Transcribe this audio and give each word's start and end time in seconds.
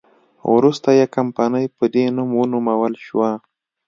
وروسته 0.53 0.89
یې 0.99 1.05
کمپنۍ 1.15 1.65
په 1.77 1.85
دې 1.93 2.05
نوم 2.15 2.29
ونومول 2.39 2.93
شوه. 3.05 3.31